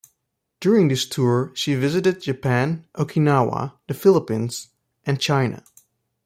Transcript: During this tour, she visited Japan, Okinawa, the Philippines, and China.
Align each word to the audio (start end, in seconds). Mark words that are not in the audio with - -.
During 0.61 0.87
this 0.87 1.05
tour, 1.07 1.51
she 1.53 1.75
visited 1.75 2.23
Japan, 2.23 2.87
Okinawa, 2.95 3.73
the 3.87 3.93
Philippines, 3.93 4.69
and 5.05 5.19
China. 5.21 5.63